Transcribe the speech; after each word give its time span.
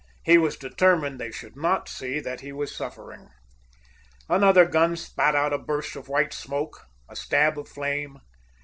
He 0.25 0.39
was 0.39 0.57
determined 0.57 1.19
they 1.19 1.29
should 1.29 1.55
not 1.55 1.87
see 1.87 2.19
that 2.19 2.39
he 2.41 2.51
was 2.51 2.75
suffering. 2.75 3.29
Another 4.27 4.65
gun 4.65 4.95
spat 4.97 5.35
out 5.35 5.53
a 5.53 5.59
burst 5.59 5.95
of 5.95 6.09
white 6.09 6.33
smoke, 6.33 6.87
a 7.07 7.15
stab 7.15 7.59
of 7.59 7.69
flame. 7.69 8.17